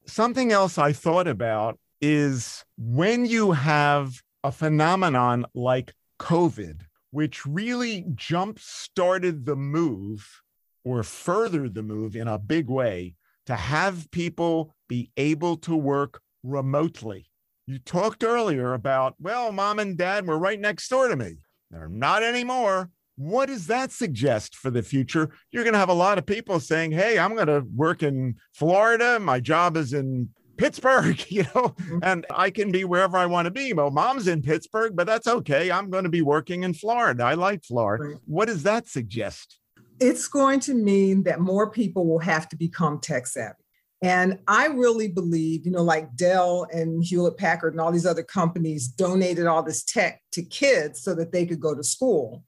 [0.07, 8.05] Something else I thought about is when you have a phenomenon like COVID, which really
[8.15, 10.43] jump started the move
[10.85, 13.15] or further the move in a big way
[13.47, 17.27] to have people be able to work remotely.
[17.67, 21.37] You talked earlier about, well, mom and dad were right next door to me.
[21.71, 22.91] They're not anymore.
[23.17, 25.31] What does that suggest for the future?
[25.51, 28.37] You're going to have a lot of people saying, hey, I'm going to work in
[28.53, 29.19] Florida.
[29.21, 31.99] My job is in Pittsburgh, you know, mm-hmm.
[32.03, 33.73] and I can be wherever I want to be.
[33.73, 35.71] Well, mom's in Pittsburgh, but that's okay.
[35.71, 37.25] I'm going to be working in Florida.
[37.25, 38.19] I like Florida.
[38.27, 39.59] What does that suggest?
[40.01, 43.55] It's going to mean that more people will have to become tech savvy.
[44.03, 48.23] And I really believe, you know, like Dell and Hewlett Packard and all these other
[48.23, 52.45] companies donated all this tech to kids so that they could go to school.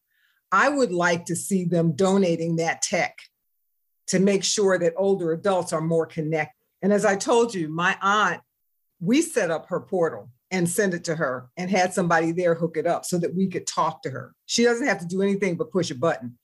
[0.52, 3.18] I would like to see them donating that tech
[4.09, 6.54] to make sure that older adults are more connected.
[6.82, 8.42] And as I told you, my aunt
[9.00, 12.76] we set up her portal and send it to her and had somebody there hook
[12.76, 14.32] it up so that we could talk to her.
[14.46, 16.38] She doesn't have to do anything but push a button.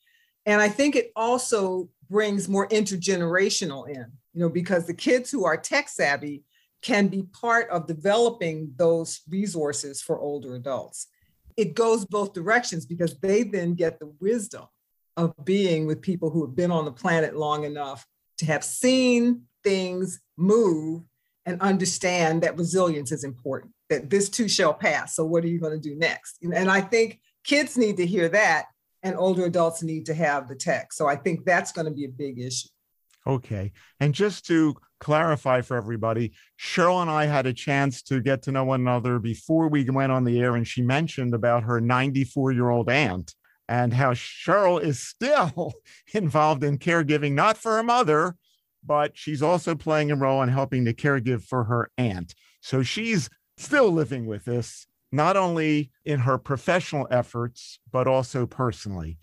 [0.47, 5.45] And I think it also brings more intergenerational in, you know, because the kids who
[5.45, 6.45] are tech savvy
[6.83, 11.07] can be part of developing those resources for older adults.
[11.57, 14.67] It goes both directions because they then get the wisdom
[15.17, 18.07] of being with people who have been on the planet long enough
[18.39, 21.03] to have seen things move
[21.45, 25.15] and understand that resilience is important, that this too shall pass.
[25.15, 26.39] So, what are you going to do next?
[26.43, 28.67] And I think kids need to hear that,
[29.03, 30.93] and older adults need to have the tech.
[30.93, 32.69] So, I think that's going to be a big issue.
[33.27, 33.73] Okay.
[34.01, 38.53] And just to clarify for everybody, Cheryl and I had a chance to get to
[38.53, 42.53] know one another before we went on the air, and she mentioned about her 94
[42.53, 43.35] year old aunt
[43.69, 45.73] and how Cheryl is still
[46.15, 48.37] involved in caregiving, not for her mother,
[48.85, 52.35] but she's also playing a role in helping to caregive for her aunt.
[52.61, 59.18] So she's still living with this, not only in her professional efforts, but also personally.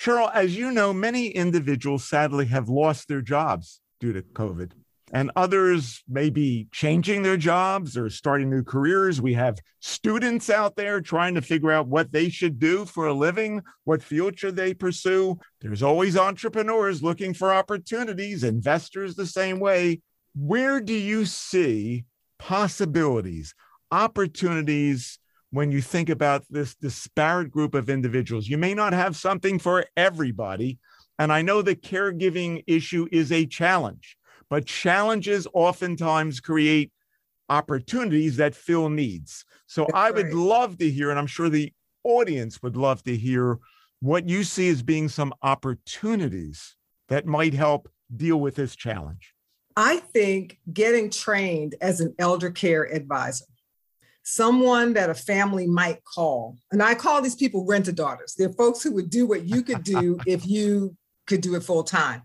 [0.00, 4.72] Cheryl, as you know, many individuals sadly have lost their jobs due to COVID
[5.14, 9.20] and others may be changing their jobs or starting new careers.
[9.20, 13.12] We have students out there trying to figure out what they should do for a
[13.12, 15.38] living, what future they pursue.
[15.60, 20.00] There's always entrepreneurs looking for opportunities, investors the same way.
[20.34, 22.06] Where do you see
[22.40, 23.54] possibilities,
[23.92, 25.20] opportunities
[25.54, 28.48] when you think about this disparate group of individuals?
[28.48, 30.78] You may not have something for everybody.
[31.18, 34.16] And I know the caregiving issue is a challenge
[34.54, 36.92] but challenges oftentimes create
[37.48, 39.44] opportunities that fill needs.
[39.66, 40.34] So That's I would right.
[40.34, 41.72] love to hear, and I'm sure the
[42.04, 43.58] audience would love to hear
[44.00, 46.76] what you see as being some opportunities
[47.08, 49.34] that might help deal with this challenge.
[49.76, 53.46] I think getting trained as an elder care advisor,
[54.24, 58.34] someone that a family might call, and I call these people rent a daughters.
[58.36, 61.84] They're folks who would do what you could do if you could do it full
[61.84, 62.22] time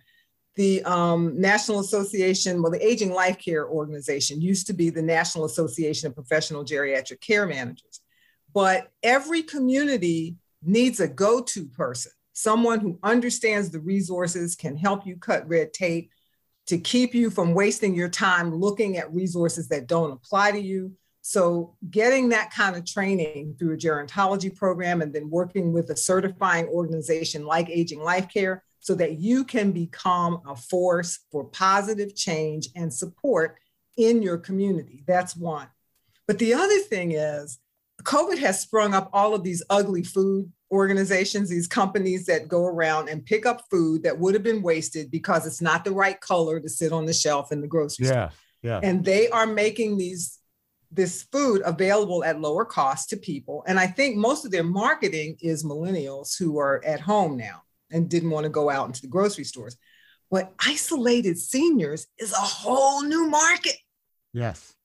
[0.59, 5.45] the um, National Association, well, the Aging Life Care Organization used to be the National
[5.45, 8.01] Association of Professional Geriatric Care Managers.
[8.53, 15.07] But every community needs a go to person, someone who understands the resources, can help
[15.07, 16.12] you cut red tape,
[16.67, 20.91] to keep you from wasting your time looking at resources that don't apply to you.
[21.29, 25.95] So, getting that kind of training through a gerontology program and then working with a
[25.95, 32.15] certifying organization like Aging Life Care so that you can become a force for positive
[32.15, 33.59] change and support
[33.95, 35.03] in your community.
[35.05, 35.67] That's one.
[36.25, 37.59] But the other thing is,
[38.01, 43.07] COVID has sprung up all of these ugly food organizations, these companies that go around
[43.07, 46.59] and pick up food that would have been wasted because it's not the right color
[46.59, 48.31] to sit on the shelf in the grocery yeah, store.
[48.63, 48.79] Yeah.
[48.81, 50.38] And they are making these
[50.91, 53.63] this food available at lower cost to people.
[53.67, 58.10] And I think most of their marketing is millennials who are at home now and
[58.10, 59.78] didn't want to go out into the grocery stores.
[60.32, 63.75] But isolated seniors is a whole new market.
[64.34, 64.75] Yes.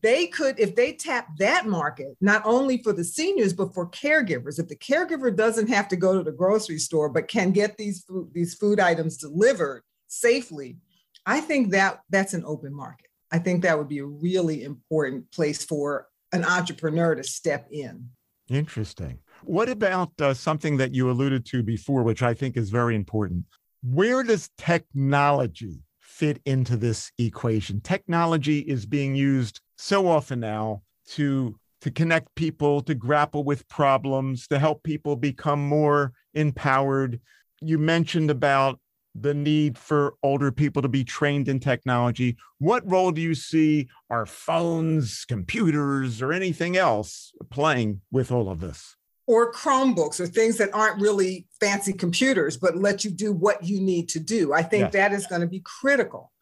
[0.00, 4.58] They could, if they tap that market, not only for the seniors, but for caregivers.
[4.58, 8.02] If the caregiver doesn't have to go to the grocery store, but can get these
[8.02, 10.78] food, these food items delivered safely,
[11.24, 13.06] I think that that's an open market.
[13.32, 18.10] I think that would be a really important place for an entrepreneur to step in.
[18.48, 19.18] Interesting.
[19.44, 23.46] What about uh, something that you alluded to before, which I think is very important?
[23.82, 27.80] Where does technology fit into this equation?
[27.80, 34.46] Technology is being used so often now to to connect people, to grapple with problems,
[34.46, 37.20] to help people become more empowered.
[37.60, 38.78] You mentioned about
[39.14, 42.36] the need for older people to be trained in technology.
[42.58, 48.60] What role do you see our phones, computers, or anything else playing with all of
[48.60, 48.96] this?
[49.26, 53.80] or Chromebooks or things that aren't really fancy computers, but let you do what you
[53.80, 54.52] need to do.
[54.52, 54.92] I think yes.
[54.92, 56.32] that is going to be critical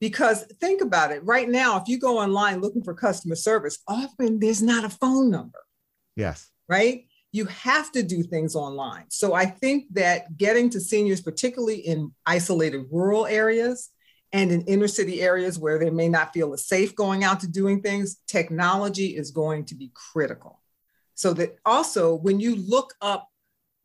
[0.00, 4.38] because think about it right now, if you go online looking for customer service, often
[4.38, 5.58] there's not a phone number.
[6.14, 6.50] Yes.
[6.68, 7.07] Right?
[7.32, 9.04] You have to do things online.
[9.10, 13.90] So I think that getting to seniors, particularly in isolated rural areas,
[14.32, 17.48] and in inner city areas where they may not feel as safe going out to
[17.48, 20.60] doing things, technology is going to be critical.
[21.14, 23.28] So that also when you look up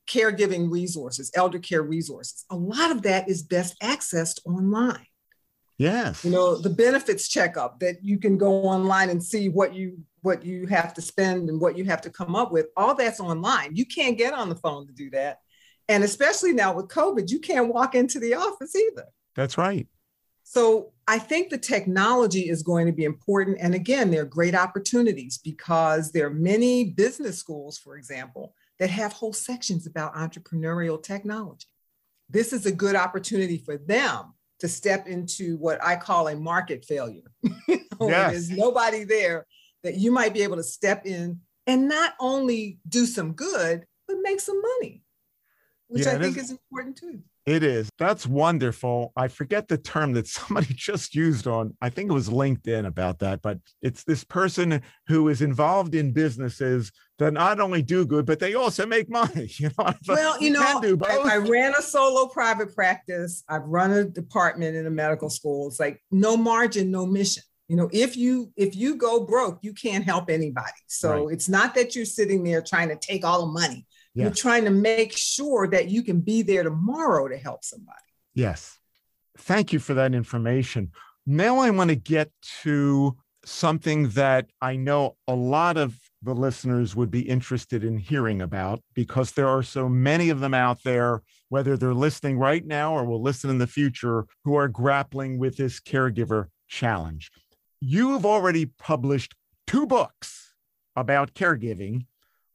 [0.07, 5.05] caregiving resources, elder care resources, a lot of that is best accessed online.
[5.77, 6.23] Yes.
[6.23, 10.45] You know, the benefits checkup that you can go online and see what you what
[10.45, 12.67] you have to spend and what you have to come up with.
[12.77, 13.75] All that's online.
[13.75, 15.39] You can't get on the phone to do that.
[15.89, 19.05] And especially now with COVID, you can't walk into the office either.
[19.35, 19.85] That's right.
[20.43, 23.57] So I think the technology is going to be important.
[23.59, 28.89] And again, there are great opportunities because there are many business schools, for example, that
[28.89, 31.67] have whole sections about entrepreneurial technology.
[32.29, 34.33] This is a good opportunity for them
[34.63, 37.29] to step into what I call a market failure.
[37.67, 37.83] yes.
[37.99, 39.45] There's nobody there
[39.83, 44.15] that you might be able to step in and not only do some good, but
[44.21, 45.01] make some money,
[45.93, 47.19] which yeah, I think is, is important too.
[47.45, 47.87] It is.
[47.99, 49.11] That's wonderful.
[49.15, 53.19] I forget the term that somebody just used on, I think it was LinkedIn about
[53.19, 58.25] that, but it's this person who is involved in businesses that not only do good,
[58.25, 59.51] but they also make money.
[59.59, 63.43] You know, well, you know, I, I, ran a solo private practice.
[63.47, 65.67] I've run a department in a medical school.
[65.67, 67.43] It's like no margin, no mission.
[67.67, 70.71] You know, if you if you go broke, you can't help anybody.
[70.87, 71.33] So right.
[71.33, 73.85] it's not that you're sitting there trying to take all the money.
[74.15, 74.23] Yes.
[74.23, 77.97] You're trying to make sure that you can be there tomorrow to help somebody.
[78.33, 78.77] Yes.
[79.37, 80.91] Thank you for that information.
[81.25, 86.95] Now I want to get to something that I know a lot of the listeners
[86.95, 91.21] would be interested in hearing about because there are so many of them out there,
[91.49, 95.57] whether they're listening right now or will listen in the future, who are grappling with
[95.57, 97.31] this caregiver challenge.
[97.81, 99.35] You have already published
[99.67, 100.53] two books
[100.95, 102.05] about caregiving.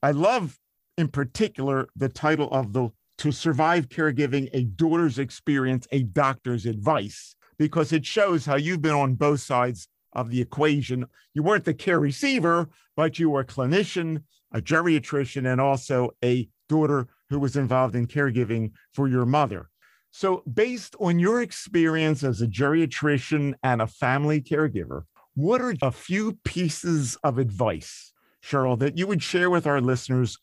[0.03, 0.59] I love
[0.99, 7.37] in particular, the title of the To Survive Caregiving, a Daughter's Experience, a Doctor's Advice,
[7.57, 11.07] because it shows how you've been on both sides of the equation.
[11.35, 16.49] You weren't the care receiver, but you were a clinician, a geriatrician, and also a
[16.69, 19.69] daughter who was involved in caregiving for your mother.
[20.11, 25.03] So, based on your experience as a geriatrician and a family caregiver,
[25.35, 30.39] what are a few pieces of advice, Cheryl, that you would share with our listeners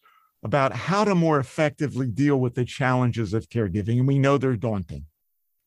[0.46, 3.98] about how to more effectively deal with the challenges of caregiving.
[3.98, 5.08] And we know they're daunting.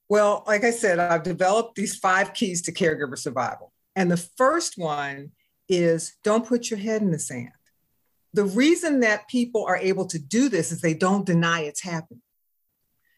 [0.08, 3.72] Well, like I said, I've developed these five keys to caregiver survival.
[3.96, 5.32] And the first one
[5.68, 7.50] is don't put your head in the sand.
[8.34, 12.22] The reason that people are able to do this is they don't deny it's happening.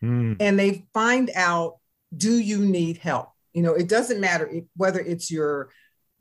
[0.03, 0.39] Mm.
[0.41, 1.77] And they find out
[2.17, 3.29] do you need help?
[3.53, 5.71] You know, it doesn't matter whether it's your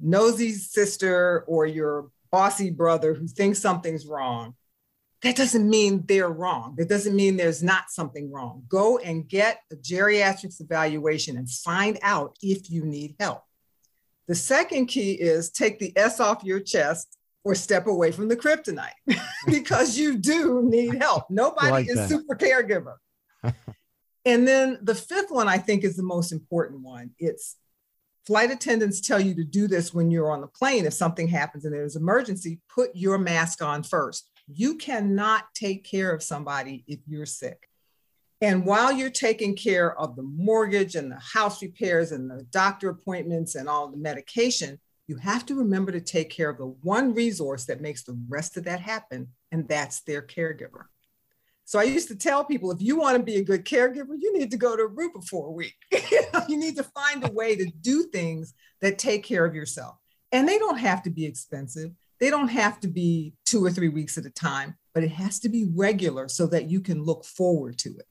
[0.01, 4.55] nosy sister or your bossy brother who thinks something's wrong
[5.21, 6.75] that doesn't mean they're wrong.
[6.77, 8.63] That doesn't mean there's not something wrong.
[8.69, 13.43] Go and get a geriatrics evaluation and find out if you need help.
[14.27, 18.37] The second key is take the S off your chest or step away from the
[18.37, 18.91] kryptonite
[19.47, 21.25] because you do need help.
[21.29, 22.09] Nobody like is that.
[22.09, 22.95] super caregiver.
[24.25, 27.11] and then the fifth one I think is the most important one.
[27.17, 27.57] It's
[28.25, 30.85] flight attendants tell you to do this when you're on the plane.
[30.85, 36.11] If something happens and there's emergency, put your mask on first you cannot take care
[36.11, 37.69] of somebody if you're sick.
[38.41, 42.89] And while you're taking care of the mortgage and the house repairs and the doctor
[42.89, 47.13] appointments and all the medication, you have to remember to take care of the one
[47.13, 50.85] resource that makes the rest of that happen, and that's their caregiver.
[51.65, 54.37] So I used to tell people if you want to be a good caregiver, you
[54.37, 55.75] need to go to Aruba for a week.
[56.47, 59.95] you need to find a way to do things that take care of yourself.
[60.31, 61.91] And they don't have to be expensive.
[62.19, 65.39] They don't have to be two or three weeks at a time, but it has
[65.41, 68.05] to be regular so that you can look forward to it.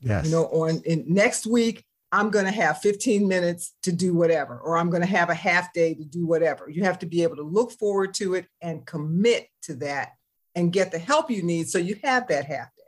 [0.00, 0.26] Yes.
[0.26, 4.58] You know, on in next week, I'm going to have 15 minutes to do whatever,
[4.58, 6.68] or I'm going to have a half day to do whatever.
[6.68, 10.10] You have to be able to look forward to it and commit to that
[10.54, 12.82] and get the help you need so you have that half day.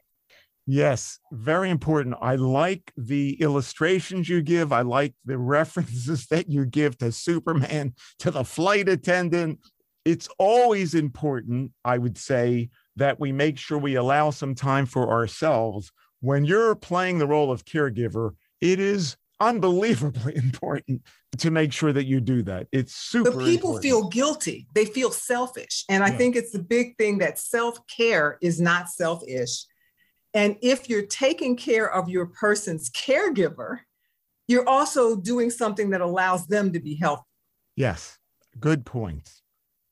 [0.66, 2.16] Yes, very important.
[2.20, 4.72] I like the illustrations you give.
[4.72, 9.60] I like the references that you give to Superman, to the flight attendant,
[10.04, 15.10] it's always important, I would say, that we make sure we allow some time for
[15.10, 15.90] ourselves.
[16.20, 21.02] When you're playing the role of caregiver, it is unbelievably important
[21.38, 22.68] to make sure that you do that.
[22.72, 23.30] It's super.
[23.30, 23.82] But people important.
[23.82, 24.66] feel guilty.
[24.74, 25.84] They feel selfish.
[25.88, 26.16] And I yeah.
[26.16, 29.64] think it's the big thing that self care is not selfish.
[30.34, 33.78] And if you're taking care of your person's caregiver,
[34.48, 37.22] you're also doing something that allows them to be healthy.
[37.76, 38.18] Yes,
[38.60, 39.43] good points.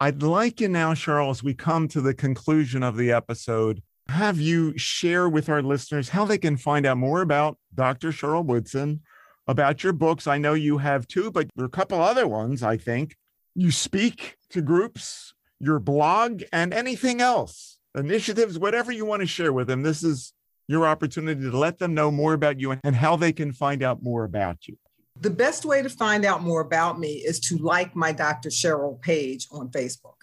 [0.02, 4.40] I'd like you now, Cheryl, as we come to the conclusion of the episode, have
[4.40, 8.10] you share with our listeners how they can find out more about Dr.
[8.10, 9.02] Cheryl Woodson,
[9.46, 10.26] about your books.
[10.26, 13.14] I know you have two, but there are a couple other ones, I think.
[13.54, 19.52] You speak to groups, your blog, and anything else, initiatives, whatever you want to share
[19.52, 19.84] with them.
[19.84, 20.32] This is
[20.66, 24.02] your opportunity to let them know more about you and how they can find out
[24.02, 24.76] more about you.
[25.22, 28.48] The best way to find out more about me is to like my Dr.
[28.48, 30.16] Cheryl page on Facebook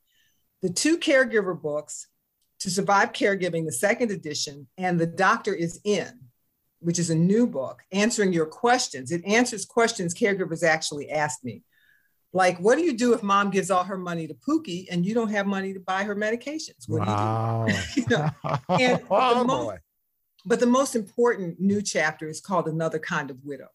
[0.63, 2.07] The two caregiver books,
[2.63, 6.07] To Survive Caregiving, the second edition, and The Doctor is In,
[6.79, 9.11] which is a new book, answering your questions.
[9.11, 11.61] It answers questions caregivers actually asked me.
[12.31, 15.13] Like, what do you do if mom gives all her money to Pookie and you
[15.13, 16.87] don't have money to buy her medications?
[16.87, 17.65] What wow.
[17.67, 17.91] do you do?
[18.01, 18.29] you know?
[18.69, 19.79] and oh, the most,
[20.45, 23.67] but the most important new chapter is called Another Kind of Widow.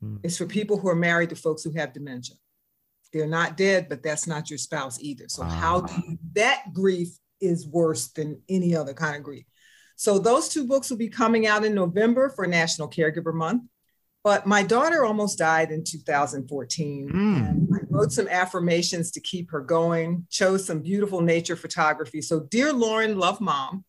[0.00, 0.16] Hmm.
[0.22, 2.36] It's for people who are married to folks who have dementia.
[3.12, 5.26] They're not dead, but that's not your spouse either.
[5.28, 5.48] So, wow.
[5.50, 9.44] how do you, that grief is worse than any other kind of grief.
[9.96, 13.62] So, those two books will be coming out in November for National Caregiver Month.
[14.24, 17.10] But my daughter almost died in 2014.
[17.10, 17.48] Mm.
[17.50, 22.22] And I wrote some affirmations to keep her going, chose some beautiful nature photography.
[22.22, 23.84] So, Dear Lauren, Love Mom,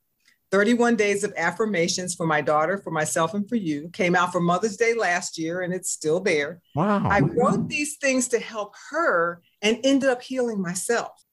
[0.52, 4.42] 31 Days of Affirmations for my daughter, for myself, and for you came out for
[4.42, 6.62] Mother's Day last year, and it's still there.
[6.76, 7.08] Wow.
[7.10, 11.25] I wrote these things to help her and ended up healing myself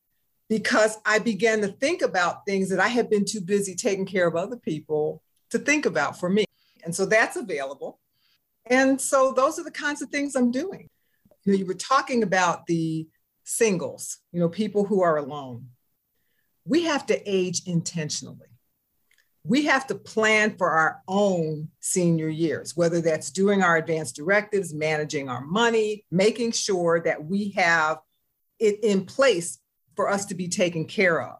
[0.52, 4.28] because I began to think about things that I had been too busy taking care
[4.28, 6.44] of other people to think about for me.
[6.84, 7.98] And so that's available.
[8.66, 10.90] And so those are the kinds of things I'm doing.
[11.44, 13.08] You, know, you were talking about the
[13.44, 15.68] singles, you know, people who are alone.
[16.66, 18.50] We have to age intentionally.
[19.44, 24.74] We have to plan for our own senior years, whether that's doing our advanced directives,
[24.74, 28.00] managing our money, making sure that we have
[28.58, 29.58] it in place
[29.96, 31.38] for us to be taken care of.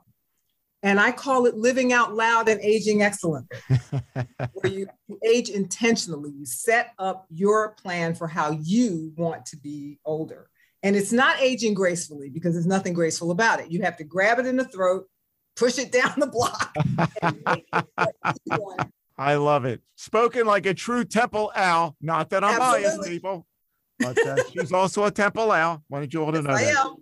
[0.85, 3.57] And I call it living out loud and aging excellently,
[4.53, 4.89] where you
[5.25, 6.33] age intentionally.
[6.33, 10.49] You set up your plan for how you want to be older.
[10.83, 13.71] And it's not aging gracefully because there's nothing graceful about it.
[13.71, 15.07] You have to grab it in the throat,
[15.55, 16.75] push it down the block.
[19.17, 19.83] I love it.
[19.95, 21.95] Spoken like a true Temple Owl.
[22.01, 23.47] Not that I'm biased, people,
[24.01, 25.85] but uh, she's also a Temple Owl.
[25.89, 26.77] Wanted you all to yes, know I that.
[26.77, 26.97] Am.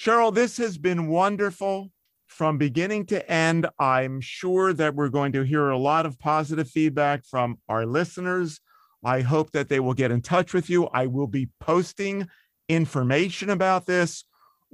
[0.00, 1.90] Cheryl, this has been wonderful
[2.26, 3.66] from beginning to end.
[3.78, 8.60] I'm sure that we're going to hear a lot of positive feedback from our listeners.
[9.04, 10.86] I hope that they will get in touch with you.
[10.86, 12.28] I will be posting
[12.66, 14.24] information about this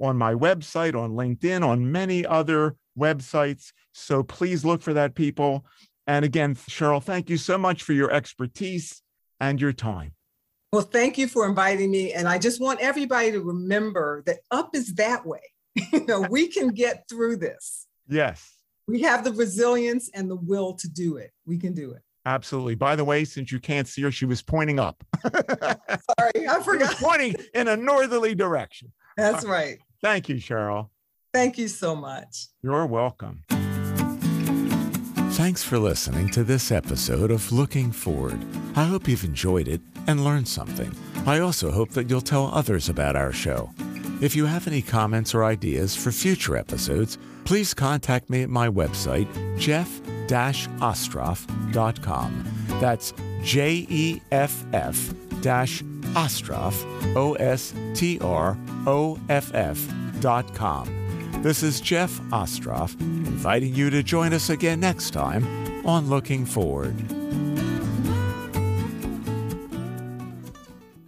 [0.01, 3.73] on my website, on LinkedIn, on many other websites.
[3.91, 5.65] So please look for that, people.
[6.05, 9.01] And again, Cheryl, thank you so much for your expertise
[9.41, 10.13] and your time.
[10.73, 12.13] Well, thank you for inviting me.
[12.13, 15.39] And I just want everybody to remember that up is that way.
[15.93, 17.87] you know, we can get through this.
[18.09, 18.53] Yes.
[18.87, 21.31] We have the resilience and the will to do it.
[21.45, 22.01] We can do it.
[22.25, 22.75] Absolutely.
[22.75, 25.01] By the way, since you can't see her, she was pointing up.
[25.23, 26.95] Sorry, I forgot.
[26.97, 28.91] pointing in a northerly direction.
[29.15, 29.77] That's right.
[30.01, 30.89] Thank you, Cheryl.
[31.33, 32.47] Thank you so much.
[32.61, 33.43] You're welcome.
[35.37, 38.39] Thanks for listening to this episode of Looking Forward.
[38.75, 40.91] I hope you've enjoyed it and learned something.
[41.27, 43.69] I also hope that you'll tell others about our show.
[44.19, 48.67] If you have any comments or ideas for future episodes, please contact me at my
[48.67, 49.27] website,
[49.59, 52.43] jeff-ostroff.com.
[52.81, 53.13] That's
[53.43, 55.83] J E F F dash
[56.15, 56.83] Ostroff,
[57.15, 58.57] O S T R
[58.87, 59.87] O F F
[60.19, 60.96] dot com.
[61.47, 65.47] This is Jeff Ostroff, inviting you to join us again next time
[65.87, 67.16] on Looking Forward.